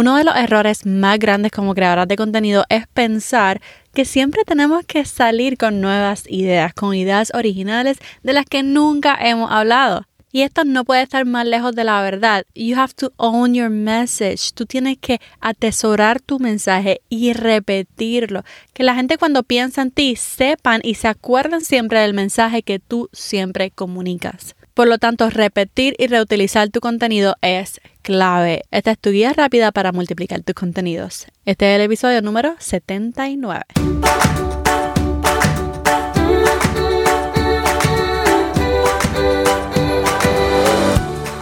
[0.00, 3.60] Uno de los errores más grandes como creadoras de contenido es pensar
[3.92, 9.14] que siempre tenemos que salir con nuevas ideas, con ideas originales de las que nunca
[9.20, 10.06] hemos hablado.
[10.32, 12.46] Y esto no puede estar más lejos de la verdad.
[12.54, 14.52] You have to own your message.
[14.54, 18.42] Tú tienes que atesorar tu mensaje y repetirlo.
[18.72, 22.78] Que la gente cuando piensa en ti sepan y se acuerden siempre del mensaje que
[22.78, 24.56] tú siempre comunicas.
[24.80, 28.62] Por lo tanto, repetir y reutilizar tu contenido es clave.
[28.70, 31.26] Esta es tu guía rápida para multiplicar tus contenidos.
[31.44, 33.62] Este es el episodio número 79.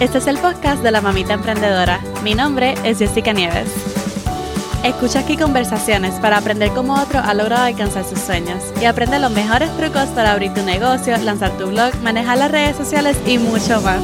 [0.00, 2.00] Este es el podcast de la mamita emprendedora.
[2.24, 3.89] Mi nombre es Jessica Nieves.
[4.84, 9.30] Escucha aquí conversaciones para aprender cómo otro ha logrado alcanzar sus sueños y aprende los
[9.30, 13.82] mejores trucos para abrir tu negocio, lanzar tu blog, manejar las redes sociales y mucho
[13.82, 14.02] más.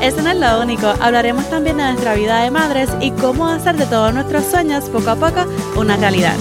[0.00, 3.76] Eso no es lo único, hablaremos también de nuestra vida de madres y cómo hacer
[3.76, 5.44] de todos nuestros sueños poco a poco
[5.76, 6.36] una realidad.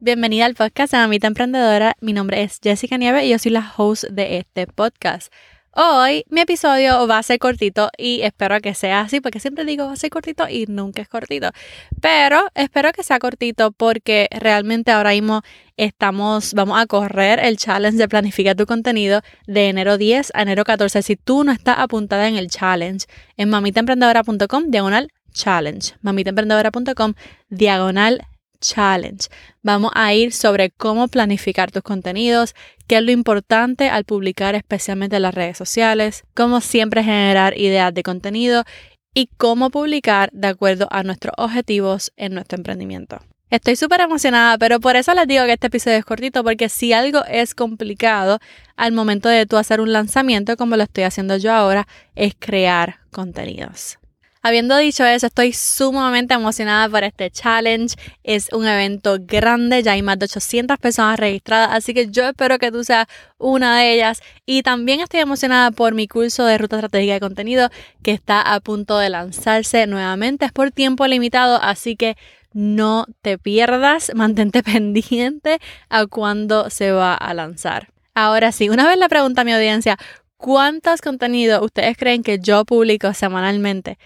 [0.00, 1.94] Bienvenida al podcast de Mamita Emprendedora.
[2.00, 5.32] Mi nombre es Jessica Nieves y yo soy la host de este podcast.
[5.74, 9.86] Hoy mi episodio va a ser cortito y espero que sea así, porque siempre digo
[9.86, 11.50] va a ser cortito y nunca es cortito.
[11.98, 15.40] Pero espero que sea cortito porque realmente ahora mismo
[15.78, 20.64] estamos, vamos a correr el challenge de planificar tu contenido de enero 10 a enero
[20.64, 21.00] 14.
[21.00, 23.06] Si tú no estás apuntada en el challenge,
[23.38, 25.94] en mamitaemprendedora.com diagonal challenge.
[26.02, 27.14] mamitaemprendedora.com
[27.48, 28.26] diagonal
[28.62, 29.28] Challenge.
[29.62, 32.54] Vamos a ir sobre cómo planificar tus contenidos,
[32.86, 37.92] qué es lo importante al publicar especialmente en las redes sociales, cómo siempre generar ideas
[37.92, 38.64] de contenido
[39.12, 43.18] y cómo publicar de acuerdo a nuestros objetivos en nuestro emprendimiento.
[43.50, 46.94] Estoy súper emocionada, pero por eso les digo que este episodio es cortito, porque si
[46.94, 48.38] algo es complicado
[48.76, 53.00] al momento de tú hacer un lanzamiento, como lo estoy haciendo yo ahora, es crear
[53.10, 53.98] contenidos.
[54.44, 57.94] Habiendo dicho eso, estoy sumamente emocionada por este challenge.
[58.24, 62.58] Es un evento grande, ya hay más de 800 personas registradas, así que yo espero
[62.58, 63.06] que tú seas
[63.38, 64.20] una de ellas.
[64.44, 67.70] Y también estoy emocionada por mi curso de ruta estratégica de contenido
[68.02, 70.44] que está a punto de lanzarse nuevamente.
[70.46, 72.16] Es por tiempo limitado, así que
[72.52, 77.92] no te pierdas, mantente pendiente a cuándo se va a lanzar.
[78.12, 79.96] Ahora sí, una vez le pregunto a mi audiencia,
[80.36, 83.98] ¿cuántos contenidos ustedes creen que yo publico semanalmente?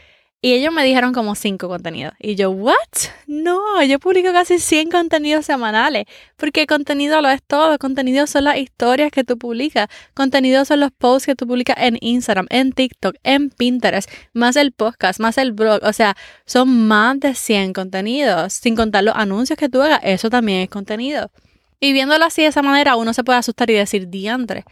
[0.46, 2.14] Y ellos me dijeron como cinco contenidos.
[2.20, 2.76] Y yo, ¿what?
[3.26, 6.04] No, yo publico casi 100 contenidos semanales.
[6.36, 7.76] Porque contenido lo es todo.
[7.80, 9.88] Contenido son las historias que tú publicas.
[10.14, 14.08] Contenido son los posts que tú publicas en Instagram, en TikTok, en Pinterest.
[14.34, 15.80] Más el podcast, más el blog.
[15.82, 18.52] O sea, son más de 100 contenidos.
[18.52, 19.98] Sin contar los anuncios que tú hagas.
[20.04, 21.32] Eso también es contenido.
[21.80, 24.64] Y viéndolo así de esa manera, uno se puede asustar y decir, diantre,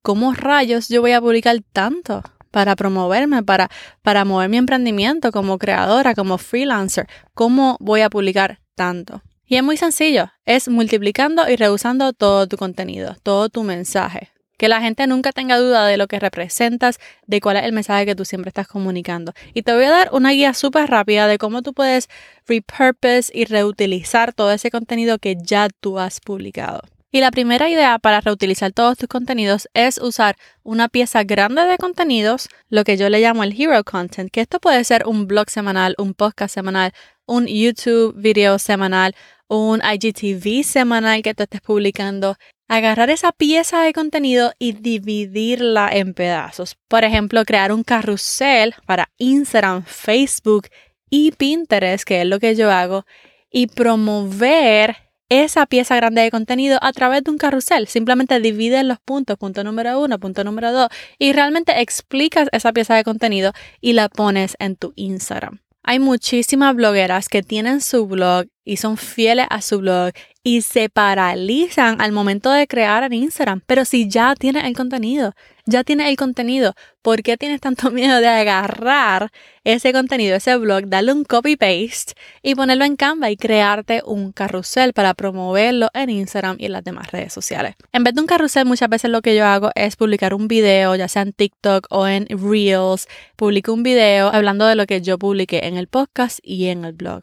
[0.00, 2.22] ¿cómo rayos yo voy a publicar tanto?
[2.50, 3.70] Para promoverme, para,
[4.02, 7.06] para mover mi emprendimiento como creadora, como freelancer.
[7.34, 9.22] ¿Cómo voy a publicar tanto?
[9.46, 14.30] Y es muy sencillo, es multiplicando y reusando todo tu contenido, todo tu mensaje.
[14.58, 18.04] Que la gente nunca tenga duda de lo que representas, de cuál es el mensaje
[18.04, 19.32] que tú siempre estás comunicando.
[19.54, 22.08] Y te voy a dar una guía súper rápida de cómo tú puedes
[22.46, 26.82] repurpose y reutilizar todo ese contenido que ya tú has publicado.
[27.10, 31.78] Y la primera idea para reutilizar todos tus contenidos es usar una pieza grande de
[31.78, 35.48] contenidos, lo que yo le llamo el hero content, que esto puede ser un blog
[35.48, 36.92] semanal, un podcast semanal,
[37.24, 39.14] un YouTube video semanal,
[39.48, 42.36] un IGTV semanal que tú estés publicando.
[42.68, 46.76] Agarrar esa pieza de contenido y dividirla en pedazos.
[46.88, 50.68] Por ejemplo, crear un carrusel para Instagram, Facebook
[51.08, 53.06] y Pinterest, que es lo que yo hago,
[53.50, 57.86] y promover esa pieza grande de contenido a través de un carrusel.
[57.88, 62.94] Simplemente divides los puntos, punto número uno, punto número dos, y realmente explicas esa pieza
[62.94, 65.60] de contenido y la pones en tu Instagram.
[65.82, 70.12] Hay muchísimas blogueras que tienen su blog y son fieles a su blog
[70.42, 73.62] y se paralizan al momento de crear en Instagram.
[73.66, 75.34] Pero si ya tienes el contenido,
[75.64, 79.30] ya tienes el contenido, ¿por qué tienes tanto miedo de agarrar
[79.64, 82.12] ese contenido, ese blog, darle un copy-paste
[82.42, 86.84] y ponerlo en Canva y crearte un carrusel para promoverlo en Instagram y en las
[86.84, 87.74] demás redes sociales?
[87.92, 90.94] En vez de un carrusel, muchas veces lo que yo hago es publicar un video,
[90.94, 95.18] ya sea en TikTok o en Reels, publico un video hablando de lo que yo
[95.18, 97.22] publiqué en el podcast y en el blog.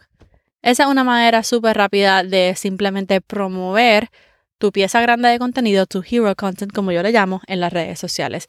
[0.66, 4.10] Esa es una manera súper rápida de simplemente promover
[4.58, 8.00] tu pieza grande de contenido, tu hero content, como yo le llamo, en las redes
[8.00, 8.48] sociales.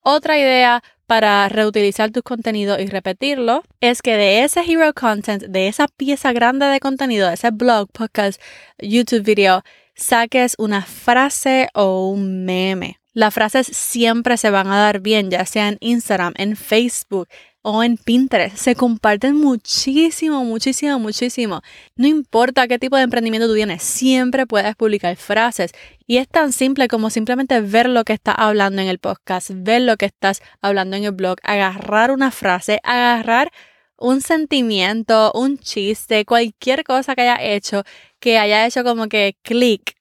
[0.00, 5.68] Otra idea para reutilizar tus contenidos y repetirlo es que de ese hero content, de
[5.68, 8.40] esa pieza grande de contenido, de ese blog, podcast,
[8.78, 9.62] YouTube video,
[9.94, 12.98] saques una frase o un meme.
[13.12, 17.28] Las frases siempre se van a dar bien, ya sea en Instagram, en Facebook
[17.70, 18.56] o en Pinterest.
[18.56, 21.60] Se comparten muchísimo, muchísimo, muchísimo.
[21.96, 25.72] No importa qué tipo de emprendimiento tú tienes, siempre puedes publicar frases.
[26.06, 29.82] Y es tan simple como simplemente ver lo que estás hablando en el podcast, ver
[29.82, 33.52] lo que estás hablando en el blog, agarrar una frase, agarrar
[33.98, 37.82] un sentimiento, un chiste, cualquier cosa que haya hecho,
[38.18, 39.97] que haya hecho como que clic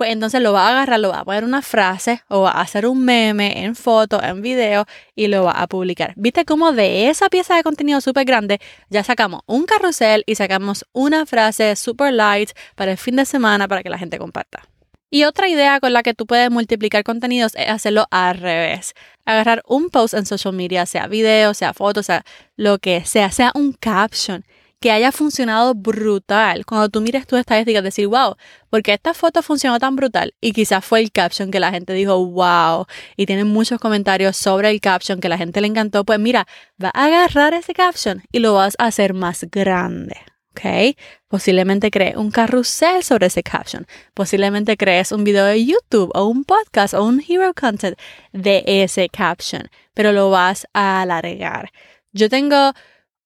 [0.00, 2.62] pues entonces lo va a agarrar, lo va a poner una frase o va a
[2.62, 6.14] hacer un meme en foto, en video y lo va a publicar.
[6.16, 10.86] ¿Viste cómo de esa pieza de contenido súper grande ya sacamos un carrusel y sacamos
[10.94, 14.62] una frase super light para el fin de semana para que la gente comparta?
[15.10, 18.94] Y otra idea con la que tú puedes multiplicar contenidos es hacerlo al revés.
[19.26, 22.24] Agarrar un post en social media, sea video, sea foto, sea
[22.56, 24.46] lo que sea, sea un caption
[24.80, 26.64] que haya funcionado brutal.
[26.64, 28.36] Cuando tú mires tu estadística, decir, wow,
[28.70, 30.34] porque esta foto funcionó tan brutal.
[30.40, 32.86] Y quizás fue el caption que la gente dijo, wow.
[33.16, 36.04] Y tienen muchos comentarios sobre el caption que la gente le encantó.
[36.04, 36.46] Pues mira,
[36.82, 40.16] va a agarrar ese caption y lo vas a hacer más grande.
[40.52, 40.96] ¿ok?
[41.28, 43.86] Posiblemente crees un carrusel sobre ese caption.
[44.14, 47.98] Posiblemente crees un video de YouTube o un podcast o un hero content
[48.32, 51.70] de ese caption, pero lo vas a alargar.
[52.12, 52.72] Yo tengo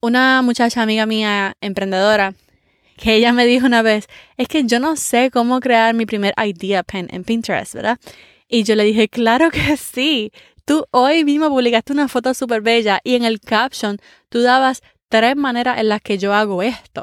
[0.04, 2.34] una muchacha amiga mía, emprendedora,
[2.98, 4.06] que ella me dijo una vez,
[4.36, 7.98] es que yo no sé cómo crear mi primer idea pen en Pinterest, ¿verdad?
[8.46, 10.30] Y yo le dije, claro que sí.
[10.66, 13.98] Tú hoy mismo publicaste una foto súper bella y en el caption
[14.28, 17.02] tú dabas tres maneras en las que yo hago esto.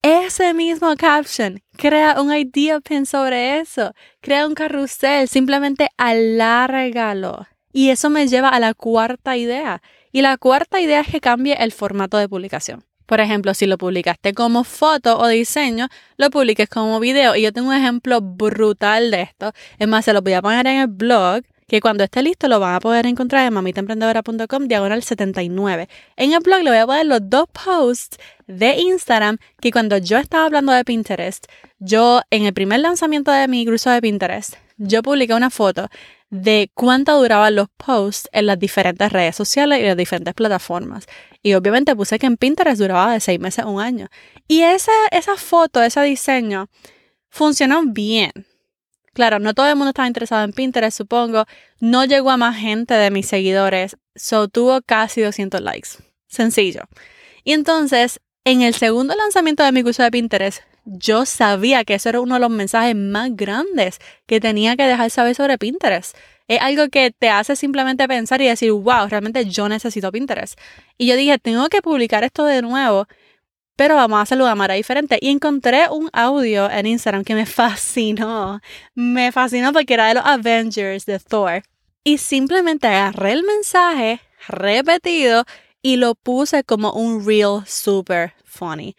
[0.00, 3.92] Ese mismo caption, crea un idea pen sobre eso,
[4.22, 7.46] crea un carrusel, simplemente alárgalo.
[7.70, 9.82] Y eso me lleva a la cuarta idea.
[10.14, 12.84] Y la cuarta idea es que cambie el formato de publicación.
[13.04, 15.88] Por ejemplo, si lo publicaste como foto o diseño,
[16.18, 17.34] lo publiques como video.
[17.34, 19.50] Y yo tengo un ejemplo brutal de esto.
[19.76, 22.60] Es más, se lo voy a poner en el blog, que cuando esté listo lo
[22.60, 25.88] van a poder encontrar en mamitaemprendedora.com diagonal 79.
[26.14, 30.18] En el blog le voy a poner los dos posts de Instagram que cuando yo
[30.18, 31.46] estaba hablando de Pinterest,
[31.80, 35.88] yo en el primer lanzamiento de mi curso de Pinterest, yo publiqué una foto
[36.34, 41.06] de cuánto duraban los posts en las diferentes redes sociales y las diferentes plataformas.
[41.44, 44.08] Y obviamente puse que en Pinterest duraba de seis meses a un año.
[44.48, 46.68] Y esa, esa foto, ese diseño,
[47.28, 48.32] funcionó bien.
[49.12, 51.44] Claro, no todo el mundo estaba interesado en Pinterest, supongo.
[51.78, 53.96] No llegó a más gente de mis seguidores.
[54.16, 55.90] So tuvo casi 200 likes.
[56.26, 56.82] Sencillo.
[57.44, 62.08] Y entonces, en el segundo lanzamiento de mi curso de Pinterest, yo sabía que eso
[62.08, 66.16] era uno de los mensajes más grandes que tenía que dejar saber sobre Pinterest.
[66.46, 70.58] Es algo que te hace simplemente pensar y decir, wow, realmente yo necesito Pinterest.
[70.98, 73.06] Y yo dije, tengo que publicar esto de nuevo,
[73.76, 75.18] pero vamos a hacerlo de manera diferente.
[75.20, 78.60] Y encontré un audio en Instagram que me fascinó.
[78.94, 81.62] Me fascinó porque era de los Avengers de Thor.
[82.04, 85.46] Y simplemente agarré el mensaje repetido
[85.80, 88.94] y lo puse como un real super funny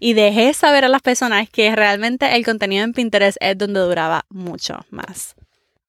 [0.00, 4.24] y dejé saber a las personas que realmente el contenido en Pinterest es donde duraba
[4.28, 5.34] mucho más.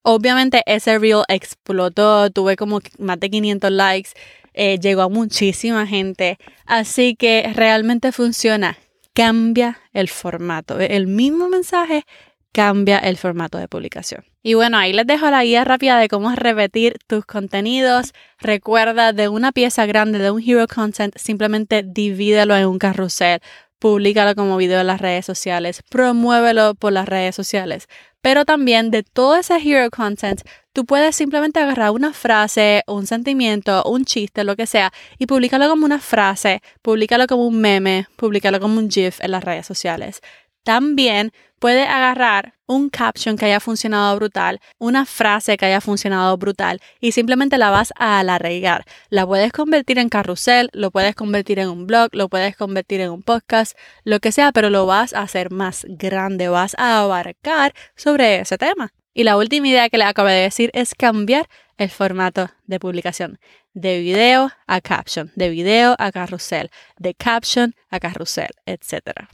[0.02, 4.10] Obviamente ese reel explotó, tuve como más de 500 likes,
[4.54, 8.78] eh, llegó a muchísima gente, así que realmente funciona.
[9.14, 10.80] Cambia el formato.
[10.80, 12.06] El mismo mensaje
[12.52, 14.24] cambia el formato de publicación.
[14.42, 18.14] Y bueno, ahí les dejo la guía rápida de cómo repetir tus contenidos.
[18.40, 23.42] Recuerda de una pieza grande, de un hero content, simplemente divídelo en un carrusel
[23.80, 27.88] públicalo como video en las redes sociales, promuévelo por las redes sociales.
[28.22, 30.42] Pero también de todo ese hero content,
[30.74, 35.70] tú puedes simplemente agarrar una frase, un sentimiento, un chiste, lo que sea, y publicarlo
[35.70, 40.22] como una frase, publicarlo como un meme, publicarlo como un GIF en las redes sociales.
[40.64, 46.80] También puede agarrar un caption que haya funcionado brutal, una frase que haya funcionado brutal
[47.00, 48.86] y simplemente la vas a alargar.
[49.10, 53.10] La puedes convertir en carrusel, lo puedes convertir en un blog, lo puedes convertir en
[53.10, 57.74] un podcast, lo que sea, pero lo vas a hacer más grande, vas a abarcar
[57.96, 58.94] sobre ese tema.
[59.14, 63.40] Y la última idea que le acabo de decir es cambiar el formato de publicación.
[63.74, 69.28] De video a caption, de video a carrusel, de caption a carrusel, etc.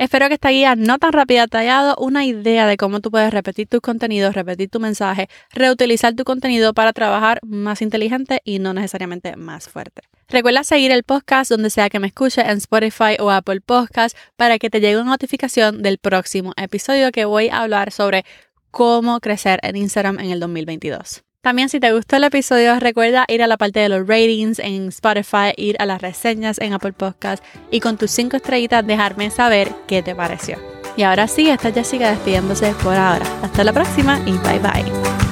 [0.00, 3.10] Espero que esta guía no tan rápida te haya dado una idea de cómo tú
[3.10, 8.60] puedes repetir tus contenidos, repetir tu mensaje, reutilizar tu contenido para trabajar más inteligente y
[8.60, 10.00] no necesariamente más fuerte.
[10.30, 14.58] Recuerda seguir el podcast donde sea que me escuche en Spotify o Apple Podcast para
[14.58, 18.24] que te llegue una notificación del próximo episodio que voy a hablar sobre
[18.70, 21.24] cómo crecer en Instagram en el 2022.
[21.42, 24.88] También si te gustó el episodio, recuerda ir a la parte de los ratings en
[24.88, 29.72] Spotify, ir a las reseñas en Apple Podcast y con tus 5 estrellitas dejarme saber
[29.88, 30.58] qué te pareció.
[30.98, 33.24] Y ahora sí, esta Jessica despidiéndose por ahora.
[33.42, 35.29] Hasta la próxima y bye bye.